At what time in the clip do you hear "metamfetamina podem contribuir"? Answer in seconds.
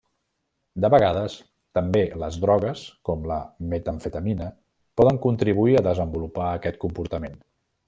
3.75-5.79